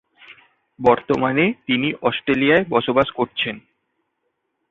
[0.79, 3.55] বর্তমানে তিনি অস্ট্রেলিয়ায় বসবাস করছেন।